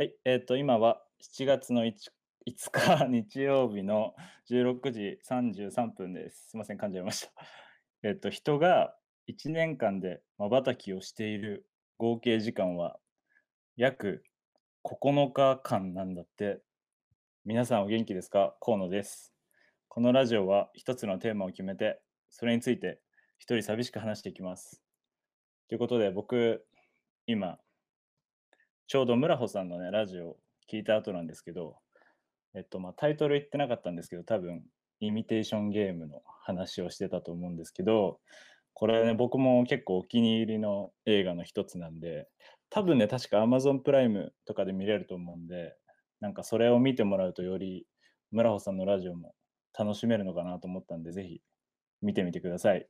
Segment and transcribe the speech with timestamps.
[0.00, 1.02] はい、えっと、今は
[1.34, 1.92] 7月の 1,
[2.46, 4.14] 5日 日曜日の
[4.48, 6.50] 16時33分です。
[6.50, 7.32] すいません、噛んじゃいました。
[8.08, 13.00] えっと、人が1年間で瞬きをしている合計時間は
[13.74, 14.22] 約
[14.84, 16.62] 9日間なんだって。
[17.44, 18.56] 皆さんお元気ですか？
[18.60, 19.34] 河野です。
[19.88, 23.00] このラジオは一つのテーマを決めて、それについて
[23.40, 24.80] 一人寂しく話していきます。
[25.66, 26.64] ということで、僕、
[27.26, 27.58] 今、
[28.88, 30.36] ちょうど村穂さんのね、ラジオを
[30.72, 31.76] 聞いた後なんですけど、
[32.54, 34.62] えっと、まあ、タイトル言ってなかったんですけど、多分、
[35.00, 38.18] イミテーションゲームの話をしてたと思うんですけど、
[38.72, 42.28] これね、僕も結構お気に入りの映画の一つなんで、
[42.70, 45.76] 多分ね、確か Amazon プライムとかで見れると思うんで、
[46.20, 47.86] なんかそれを見てもらうとより
[48.30, 49.34] 村穂さんのラジオも
[49.78, 51.42] 楽しめるのかなと思ったんで、ぜひ
[52.00, 52.88] 見てみてください。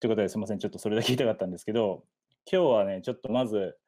[0.00, 2.02] ということですみません、ちょっとそれだけ言いたかったんですけど、
[2.50, 3.78] 今日はね、ちょっとまず、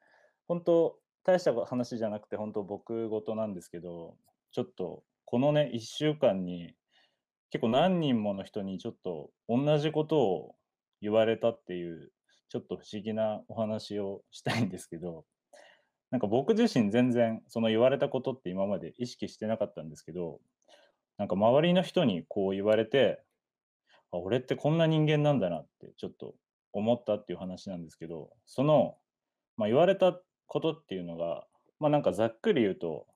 [0.47, 4.17] 本当、大した話じゃなくて、本当僕事なんですけど、
[4.51, 6.75] ちょっとこのね、1週間に
[7.49, 10.55] 結構何人もの人にちょっと同じことを
[11.01, 12.11] 言われたっていう、
[12.49, 15.25] ちょっと不思議なお話をしたいんですけど、
[16.11, 20.39] なんか僕自身全然その言われたことって今まで意識してなかったんですけど、
[21.17, 23.23] なんか周りの人にこう言われて、
[24.11, 26.35] あ俺ってこんな人間なんだなってちょっと
[26.73, 28.97] 思ったっていう話なんですけど、その、
[29.57, 30.19] まあ、言われた
[30.53, 31.47] ことっていうのが、
[31.79, 33.07] まあなんかざっくり言うと、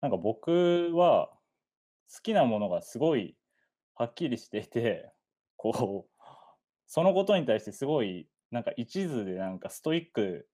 [0.00, 1.28] なんか僕は
[2.12, 3.36] 好きなものがすごい
[3.94, 5.12] はっきりしていて、
[5.56, 6.22] こう、
[6.88, 10.48] そのことに対してすごいなんか一途でなんかストイック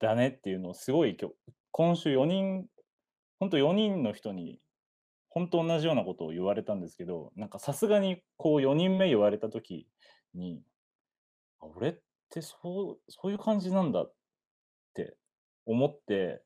[0.00, 1.36] だねっていうのをすごい今日、
[1.70, 2.66] 今週4人、
[3.38, 4.58] 本当4人の人に
[5.30, 9.86] 本当同じようなことを言われたんですけど、なんかさすがにこう4人目言われた時
[10.34, 10.60] に、
[11.60, 11.94] 俺っ
[12.30, 14.12] てそう、そういう感じなんだっ
[15.66, 16.42] 思って、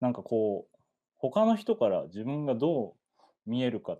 [0.00, 0.76] なんかこう、
[1.18, 3.98] 他の人から自分がどう見えるか、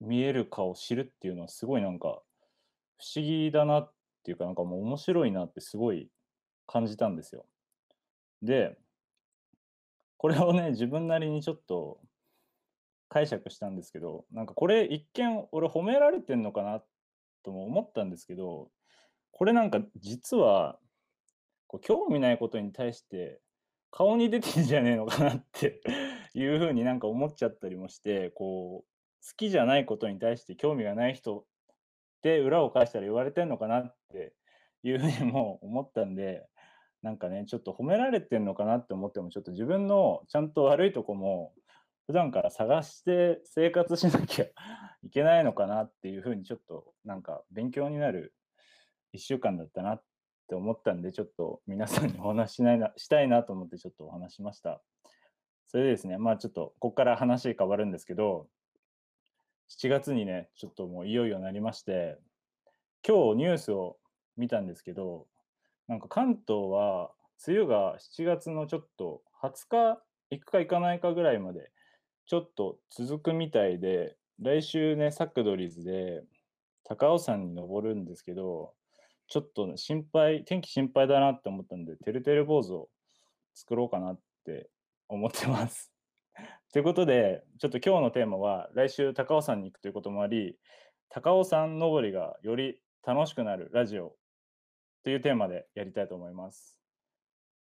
[0.00, 2.20] 見えるかを知るっていうのはすごいなんか
[2.98, 3.92] 不思議だなっ
[4.24, 6.10] ていうか、なんかもう面白いなってすごい
[6.66, 7.46] 感じたんですよ。
[8.42, 8.76] で、
[10.16, 12.00] これをね、自分なりにちょっと
[13.08, 16.82] 解釈したんですけど、なんかこれ一見俺褒められてんのかな
[17.44, 18.70] とも思ったんですけど、
[19.30, 20.78] これなんか実は
[21.66, 23.40] こう興味ないことに対して
[23.90, 25.80] 顔に出てんじゃねえのかなって
[26.34, 31.44] いうふうになんか思っちゃったりもして、こう好きじゃないことに対して興味がない人っ
[32.22, 34.34] て裏を返したら言われてんのかなって
[34.82, 36.46] いうふうにも思ったんで、
[37.02, 41.54] なんかね、ちょっと褒められてんのかなって思っても、ちょっと自分のちゃんと悪いとこも
[42.06, 44.44] 普段から探して生活しなきゃ
[45.02, 48.34] いけないのかなっていうふうにちょっとなんか勉強になる
[49.14, 50.02] 1週間だったなっ
[50.46, 54.80] って思ったんで、ちょっと皆さんにお話しないなしたいなと思ってちょっとお話しました。
[55.66, 58.46] それでですね、まあちょっとここから話変わるんですけど、
[59.68, 62.16] 7月にね、ちょっともういよいよなりまして、
[63.06, 63.98] 今日ニュースを
[64.36, 65.26] 見たんですけど、
[65.88, 67.10] なんか関東は
[67.44, 71.70] 梅雨が7月のちょっと20日行くか行かないかぐらいまで
[72.26, 76.22] ちょっと続くみたいで、来週ね、サクドリズで
[76.84, 78.75] 高尾山に登るんですけど、
[79.28, 82.88] ちょっとね心配、天気心配だなって思ったんで、てるてる坊主を
[83.54, 84.70] 作ろうかなって
[85.08, 85.92] 思ってます。
[86.72, 90.58] ということで、ちょっと今日のテーマは、来週高尾山に行くということもあり、
[91.08, 94.16] 高尾山登りがより楽しくなるラジオ
[95.02, 96.78] というテーマでやりたいと思います。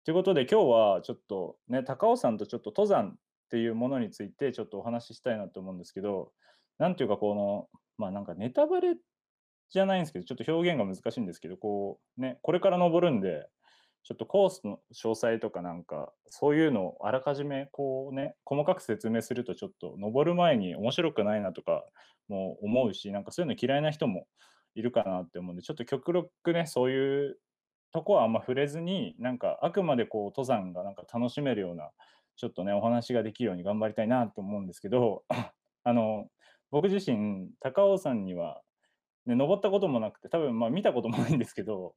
[0.04, 3.14] ということで、今日はちょっとね、高尾山とちょっと登山っ
[3.50, 6.32] ていうものについてちょっとお話ししたいなと思うんですけど、
[6.78, 7.68] なんていうかこの、
[7.98, 8.94] まあなんかネタバレっ
[9.70, 13.48] じゃないんですけど、ちょっと表現が難しいんですけど、こうね、これから登るんで、
[14.04, 21.84] ちょっとコースの詳細とかなんか、そういうのをあらかじめこうね、細かく説明するとちょっと登る前に面白くないなとか
[22.28, 24.28] も思うし、なんかそういうの嫌いな人も
[24.76, 27.38] いるかなって思うんで、ちょっと極力ね、そういう
[27.92, 31.90] とこはあんま触れずに、なんかあくまでこう登山がなんか楽しめるような、
[32.36, 35.24] ちょっとね、お話ができるように頑張りたいなと思うんですけど、
[35.82, 36.28] あの、
[36.70, 38.60] 僕自身、高尾山には、
[39.26, 41.94] ね、登ったこともなくて、多分まあ見たこともないんですけど、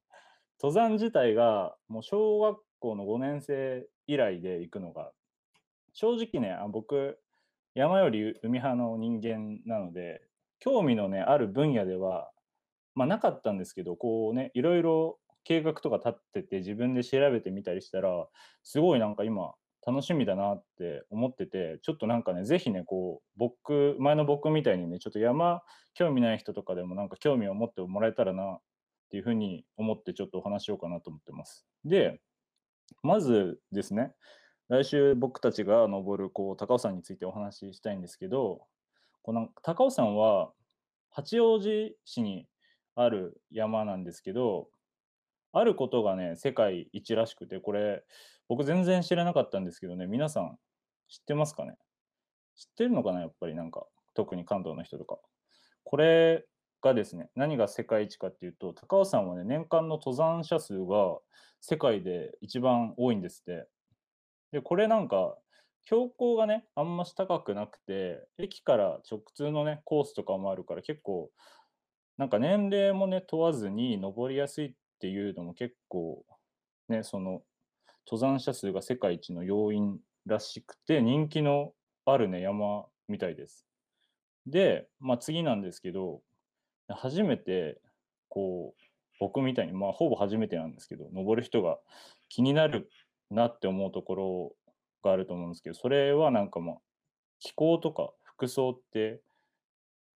[0.62, 5.12] 登山自体がもう小学校の5年生以来で行くのが、
[5.94, 7.20] 正直ね、あ僕、
[7.76, 10.22] 山より海派の人間なので、
[10.60, 12.32] 興味のね、ある分野では、
[12.96, 18.28] まあなかったんですけど、こうね、いろいろ計画とか立ってて自分で調べてみたりしたら、
[18.64, 19.54] すごいなんか今
[19.86, 25.62] 楽しみだなって思ってて、ちょっとなんかね、ぜひね、こう、僕、前の僕みたいにね、ちょっと山
[25.94, 28.60] 興味ない人とかでもなんか興味を持ってもらえたらなっ
[29.10, 31.66] ていうふうに思ってちょっとお話しようかなと思ってます。
[31.86, 32.22] で、
[33.04, 34.14] まずですね、
[34.68, 38.62] 来週僕たちが登るこう高尾山についてお話ししたいんですけど、
[39.24, 40.52] この高尾山は
[41.10, 42.48] 八王子市に
[42.96, 44.70] ある山なんですけど、
[45.52, 48.04] あることがね、世界一らしくて、これ
[48.50, 50.58] 僕全然知らなかったんですけどね、皆さん
[51.08, 51.78] 知ってますかね？
[52.58, 55.18] 知ってるのかなやっぱりなんか、特に関東の人とか。
[55.86, 56.46] これ
[56.82, 61.20] がですね、何が世界一かっていうと、高尾山はね、年間の登山者数が
[61.62, 63.68] 世界で一番多いんですって。
[64.52, 65.38] で、これなんか、
[65.84, 71.32] 標高がね、あんまし高くなくて、駅から直通のね、コースとかもあるから結構、
[72.18, 76.26] なんか年齢もね、問わずに登りやすいっていうのも結構、
[76.90, 77.42] ね、その、
[78.10, 81.74] 登山者数が世界一の要因らしくて、人気の
[82.06, 83.68] あるね、山みたいです。
[84.48, 86.22] で、まあ次なんですけど、
[86.88, 87.80] 初めて、
[88.28, 88.82] こう、
[89.20, 91.78] 僕みたいに、まあほぼ初めてなんですけど、登る人が
[92.30, 92.90] 気になる
[93.30, 94.56] なって思うところ
[95.04, 96.76] があると思うんですけど、それはなんかまあ、
[97.38, 99.22] 気候とか服装って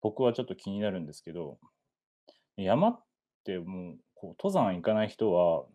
[0.01, 1.59] 僕はちょっと気になるんですけど、
[2.55, 3.03] 山っ
[3.43, 5.65] てもう、こう登山行かない人は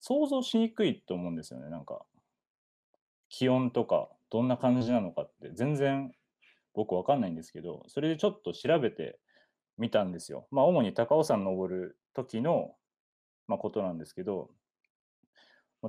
[0.00, 1.68] 想像しにくいと思うんですよね。
[1.68, 2.04] なんか、
[3.28, 6.12] 気温とかどんな感じなのかって全然
[6.74, 9.18] 僕わかんないんですけど、それでちょっと調べて
[9.78, 10.46] みたんですよ。
[10.50, 12.74] まあ主に高尾山登る時の、
[13.48, 14.50] まあ、ことなんですけど、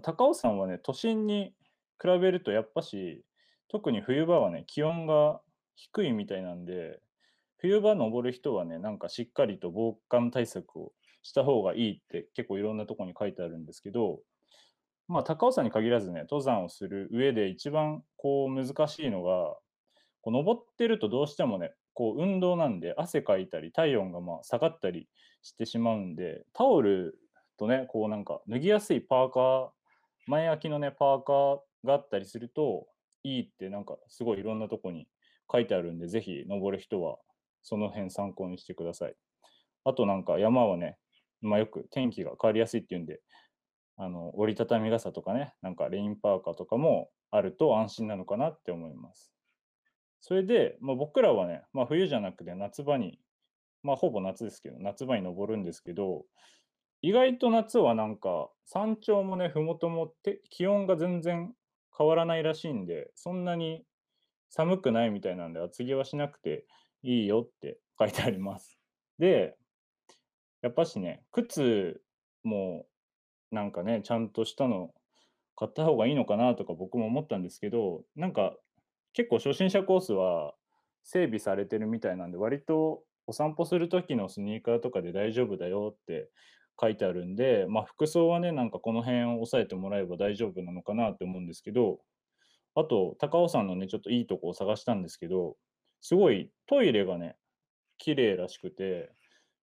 [0.01, 1.53] 高尾山はね、都心に
[2.01, 3.23] 比べるとやっぱし、
[3.69, 5.41] 特に冬場はね、気温が
[5.75, 6.99] 低いみたいなんで、
[7.57, 10.93] 冬場登る人はね、なんかしっかりと防寒対策を
[11.23, 14.19] した方がいいって結構いろんなとこに書いてあるんですけど、
[15.07, 19.55] まあ高尾山に限らずね、登山をする上で一番こう難しいのが、
[20.21, 25.07] こう登ってるとどうしてもね、こう運動なんで汗かいたり体温がまあ下がったり
[25.41, 27.17] してしまうんで、タオル
[27.57, 29.69] とね、こうなんか脱ぎやすいパーカー、
[30.27, 32.87] 前開きのね、パーカーがあったりすると
[33.23, 35.07] いいってなんかすごいいろんなとこに
[35.51, 37.17] 書いてあるんで、ぜひ登る人は
[37.63, 39.15] その辺参考にしてください。
[39.85, 40.97] あとなんか山はね、
[41.41, 43.21] まあよく天気が変わりやすいっていうんで、
[43.97, 49.33] あの折りたたみ傘とかね、なんかレインパーカーとかもあると安心なのかなって思います。
[50.19, 53.19] それで、まあ、僕らはね、まあ、冬じゃなくて夏場に、
[53.83, 56.25] まあほぼ夏ですけど、夏場に登るんですけど、
[57.01, 61.53] 意外と夏はなんか山頂もね、麓もって気温が全然
[61.97, 63.83] 変わらないらしいんで、そんなに
[64.49, 66.65] 寒くないみたいなんで厚着はしなくて
[67.03, 68.79] いいよって書いてあります。
[69.19, 69.55] で、
[70.61, 72.01] やっぱしね、靴
[72.43, 72.87] も
[73.51, 74.93] なんかね、ちゃんとしたの
[75.55, 78.55] 買った方がいいのかなとか僕も思ったんですけど、なんか
[79.13, 80.53] 結構初心者コースは
[81.03, 86.29] 整備されてるみたいなんで、割とお散歩する時のスニーカーとかで大丈夫だよって
[86.79, 91.99] 書いてあるんで、まあ服装はね、なんかこの辺を押さえてもらえば大丈夫なのかなって思うんですけど、
[92.75, 95.57] あと高尾山のね、ちょっといいとこを探したんですけど、
[96.01, 97.37] すごいトイレがね、
[97.97, 99.11] 綺麗らしくて、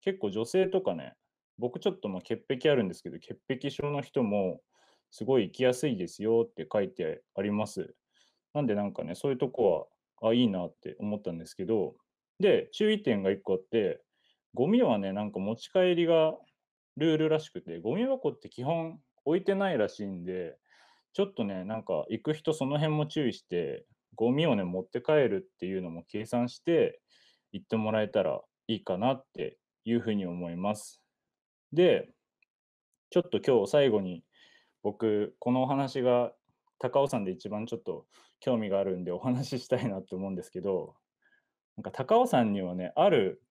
[0.01, 1.13] 結構女性とかね、
[1.57, 4.62] 僕ちょっとまあ潔癖あるんですけど、潔癖症の人も
[5.12, 7.94] すごい行きやすいですよって書いてあります。
[8.53, 9.88] なんでなんかね、そういうとこ
[10.21, 11.96] は、あ、いいなって思ったんですけど、
[12.39, 14.01] で、注意点が1個あって、
[14.53, 16.34] ゴミはね、なんか持ち帰りが
[16.98, 20.58] ルールらしくて、ゴミ箱って基本置いてないらしいんで、
[21.13, 27.00] ちょっとね、なんか行く人その辺も注意して、ゴミをね、持って帰るっていうのも計算して
[27.51, 31.01] 行ってもらえたらいいかなっていうふうに思います。
[31.73, 32.09] で、
[33.09, 34.23] ちょっと今日最後に
[34.83, 36.31] 僕、このお話が
[36.79, 38.05] 高尾山で一番ちょっと
[38.39, 40.95] 興味があるんでお話ししたいなって思うんですけど、
[41.77, 43.41] なんか高尾山にはね、ある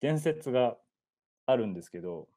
[0.00, 0.76] 伝説が
[1.46, 2.28] あるんですけど、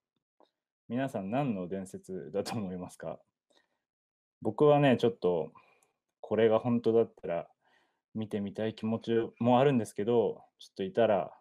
[0.88, 3.20] 皆さん何の伝説だと思いますか？
[4.42, 5.52] 僕はね、ちょっと
[6.22, 7.48] これが本当だったら
[8.16, 11.32] 見てみたい気持ちもあるんですけど、ちょっといたら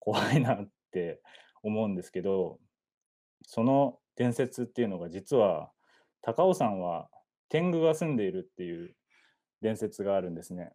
[0.00, 1.20] 怖いなって
[1.64, 2.60] 思うんですけど、
[3.46, 5.70] その伝説っていうのが実は
[6.22, 7.08] 高尾山は
[7.48, 8.94] 天狗が住んでいるっていう
[9.60, 10.72] 伝説があるんですね。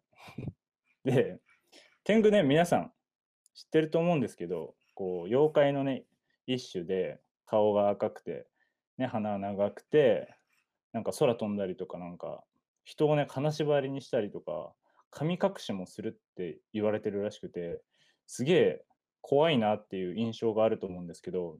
[1.04, 1.40] で、
[2.04, 2.92] 天狗ね、皆さん
[3.54, 6.04] 知ってると思うんですけど、こう妖怪のね、
[6.46, 8.46] 一種で顔が赤くて、
[8.98, 10.34] ね、鼻が長くて、
[10.92, 12.44] なんか空飛んだりとか、なんか
[12.84, 14.74] 人をね、金縛りにしたりとか、
[15.10, 17.80] 神隠しもするって言われてるらしくて、
[18.26, 18.84] すげえ
[19.20, 21.58] 怖いなっていう印象があると思うんですけど、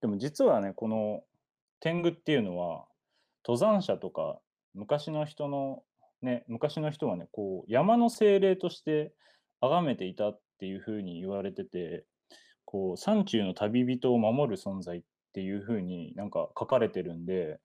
[0.00, 1.22] でも実はね、この
[1.80, 2.86] 天狗っていうのは、
[3.46, 4.38] 登山者とか
[4.74, 5.82] 昔の人の
[6.22, 9.12] ね、昔の人はね、こう山の精霊として
[9.60, 12.04] 崇めていたっていうふうに言われてて、
[12.64, 17.60] こう山中の旅人を守る存在っていうふうになんか書かれてるんで、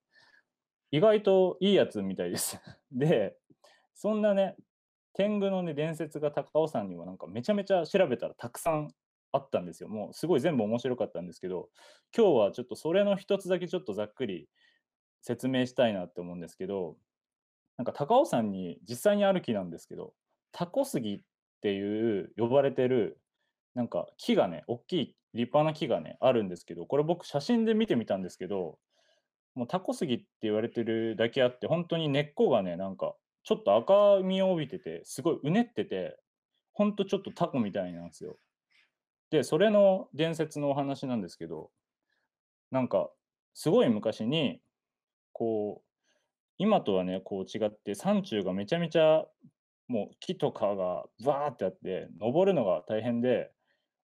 [0.91, 2.59] 意外といいやつみたいです。
[2.91, 3.36] で、
[3.95, 4.55] そんなね、
[5.13, 8.89] 天狗のね、伝説が高尾山にはなんかめちゃめちゃ調べたらたくさん
[9.31, 9.89] あったんですよ。
[9.89, 11.69] もうすごい全部面白かったんですけど、
[12.15, 14.47] 今日はちょっとそれの一つだけちょっとざっくり
[15.21, 16.97] 説明したいなって思うんですけど、
[17.77, 20.13] なんか高尾山に実際にある木なんですけど、
[20.51, 21.21] タコ杉っ
[21.61, 23.19] ていう呼ばれてる、
[23.75, 28.79] なんか木がね、大きい立派な木がね、あるんですけど、これ僕写真で見てみたんですけど、
[29.55, 33.15] もうタコ杉って言われてるだけあって、本当に根っこがね、なんか
[33.50, 36.20] ちょっと赤みを帯びてて、すごいうねってて、
[36.72, 38.38] ほんとちょっとタコみたいなんですよ。
[39.32, 41.72] で、それの伝説のお話なんですけど、
[42.70, 43.10] なんか
[43.56, 44.62] すごい昔に、
[45.34, 45.86] こう、
[46.60, 49.25] 今とはね、こう違って、山中がめちゃめちゃ
[49.88, 53.50] もう木とかがバーってあって、登るのが大変で、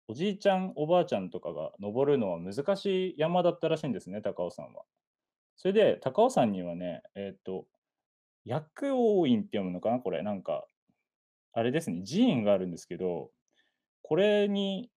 [0.08, 4.82] おじいちゃん、おばあちゃんとかが登るのは難しい山だったらしいんですね、高尾山は。
[5.58, 7.68] それで、高尾山にはね、えっと、
[8.48, 10.24] 薬王院って読むのかな、これ。
[10.24, 10.66] なんか、
[11.54, 13.32] あれですね、寺院があるんですけど、
[14.04, 14.90] これに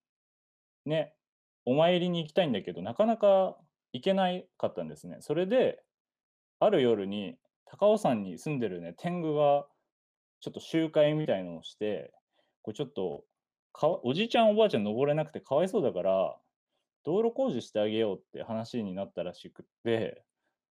[0.87, 1.14] ね、
[1.64, 3.57] お参りに行きたいんだけど、なかなか
[3.92, 5.19] 行けないかったんですね。
[5.21, 5.83] それで、
[6.61, 9.66] ある夜に高尾山に住んでるね、天狗が
[10.40, 12.12] ちょっと集会みたいのをして、
[12.62, 13.25] これちょっと、
[13.73, 16.37] かおじいちゃんおばあちゃん登れなくてかわいそうだから、
[17.04, 20.25] 道路工事してあげようって話になったらしくて、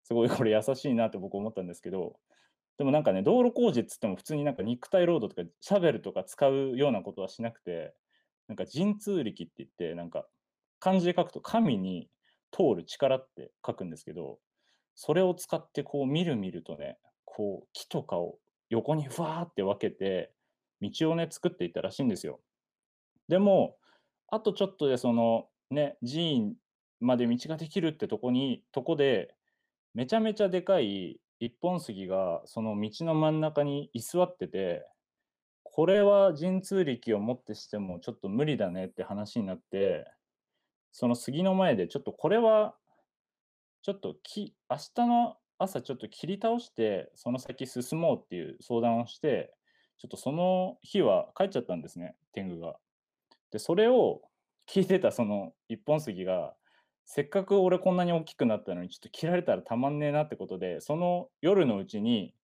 [0.04, 2.20] すごいこれ優しいなって僕思ったんですけど、
[2.78, 7.96] でもなんかね、道路工事っつっても普通になんか肉体労働とかシャベルとか使うようなことはしなくて、
[8.48, 10.26] なんか神通力って言って、なんか
[10.80, 12.10] 漢字で書くと神に
[12.52, 14.40] 通る力って書くんですけど、
[14.96, 18.38] それを使ってこうみるみるとね、こう木とかを
[18.70, 20.32] 横にふわーって分けて、
[20.82, 22.40] 道をね、作っていったらしいんですよ。
[23.28, 23.78] でも、
[24.30, 26.56] あとちょっとでそのね、寺院
[27.00, 29.34] まで道ができるってとこに、とこで、
[29.94, 34.86] めちゃめちゃでかい一本杉がその道の真ん中に居座ってて、
[35.64, 40.08] これは神通力をもってしてもちょっと無理だねって話になって、
[40.92, 42.76] その杉の前でちょっとこれは、
[43.84, 49.54] ちょっとき明日の朝ちょっと切り倒して、その先進もうっていう相談をして、
[50.00, 52.76] ちょっとその日は帰っちゃったんですね、天狗が。
[53.52, 54.22] で、それを
[54.68, 56.56] 聞いてたその一本杉が、
[57.10, 62.36] せっかく俺こんなに大きくなったのに、ちょっと切られたらたまんねえなってことで、その夜のうちに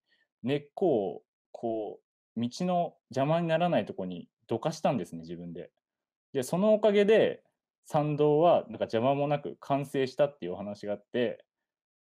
[0.42, 2.00] 根っこをこ
[2.38, 5.70] う、道の邪魔にならないとこにどかしたんですね、自分で。
[6.32, 7.44] で、そのおかげで、
[7.86, 11.44] 参道はなんか邪魔もなく完成したっていうお話があって、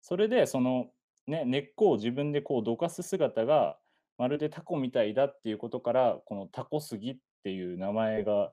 [0.02, 0.88] それでその
[1.28, 3.78] ね、根っこを自分でこうどかす姿が
[4.18, 8.52] まるでタコみたいだっていうことから、このタコ杉っていう名前が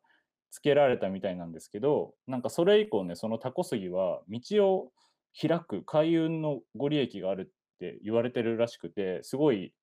[0.55, 4.41] 付けられたみたいなんですけど、なんかそれ以降ね、そのタコ杉は道
[4.73, 4.93] を
[5.37, 9.75] 開く開運のご利益があるって言われてるらしくて、すごい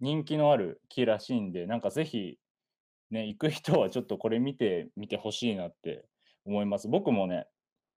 [0.00, 2.36] 人気のある木らしいんで、なんかぜひ
[3.10, 6.04] ね、行く人はちょっとこれ見てみてほしいなって
[6.44, 6.88] 思います。
[6.88, 7.46] 僕もね、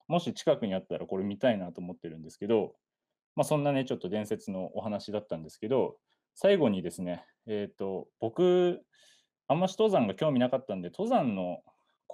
[0.08, 2.76] もし近くにあったらこれ見たいなと思ってるんですけど、
[3.36, 5.98] まあ、そんなね、ちょっと伝説のお話だったんですけど、
[6.34, 8.82] 最後にですね、えっ、と、僕、
[9.48, 11.60] あんまし登山が興味なかったんで、登山の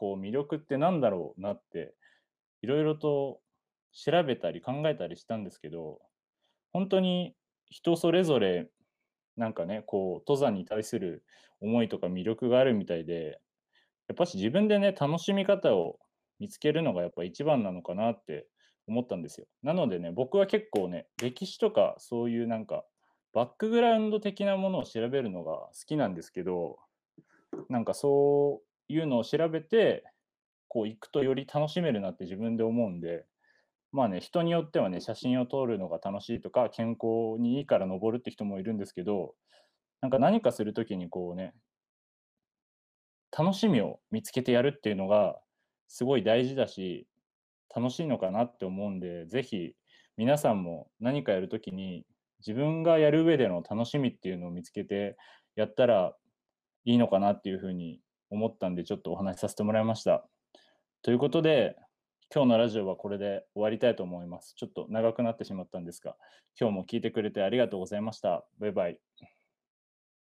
[0.01, 1.93] こう魅力って何だろうなって、
[2.63, 3.39] いろいろと
[3.91, 5.99] 調べたり考えたりしたんですけど、
[6.73, 7.35] 本当に
[7.69, 8.71] 人それぞれ、
[9.37, 11.23] なんかね、こう、登山に対する
[11.59, 13.39] 思いとか魅力があるみたいで、
[14.07, 15.99] やっぱし自分でね、楽しみ方を
[16.39, 18.47] 見つけるのがやっぱ一番なのかなって
[18.87, 19.45] 思ったんですよ。
[19.61, 22.83] なのでね、僕は結構ね、歴史とかそういうなんか、
[23.33, 26.79] バックグラウンド的なものを調べるのが好きなんですけど、
[27.69, 30.03] なんかそういうのを調べて、
[30.67, 33.25] こう行くとより楽しめるなって自分で思うんで、
[33.91, 39.35] まあね、人によってはね、写真を撮るのが楽しいとか、健康にいいから登るって人もいるんですけど、
[40.01, 41.53] なんか何かするときにこうね、
[43.37, 45.39] 楽しみを見つけてやるっていうのが
[45.87, 47.07] すごい大事だし、
[47.73, 49.73] 楽しいのかなって思うんで、ぜひ
[50.17, 52.05] 皆さんも何かやるときに
[52.39, 55.17] 自分がやる上での楽しみっていうのを見つけて
[55.55, 56.13] やったら
[56.85, 57.99] いいのかなっていうふうに
[58.31, 60.25] 思ったんで、ちょっとお話しさせてもらいました。
[61.03, 61.75] ということで、
[62.33, 64.55] 今日のラジオはこれで終わりたいと思います。
[64.55, 66.15] ちょっと長くなってしまったんですが、
[66.59, 68.45] 今日も聞いてくれてありがとうございました。
[68.59, 68.99] バイバイ。